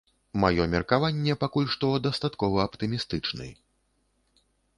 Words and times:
Маё 0.43 0.63
меркаванне 0.71 1.35
пакуль 1.43 1.69
што 1.73 1.91
дастаткова 2.07 2.57
аптымістычны. 2.67 3.47